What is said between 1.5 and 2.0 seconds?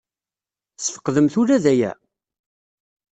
d aya?